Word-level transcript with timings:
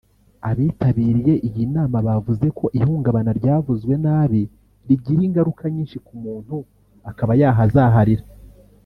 Abitabiriye 0.49 1.33
iyi 1.47 1.63
nama 1.75 1.97
bavuze 2.07 2.45
ko 2.57 2.65
ihungabana 2.79 3.31
ryavuwe 3.39 3.95
nabi 4.05 4.41
rigira 4.87 5.21
ingaruka 5.27 5.63
nyinshi 5.73 5.97
ku 6.05 6.13
muntu 6.23 6.55
akaba 7.09 7.33
yahazaharira 7.41 8.25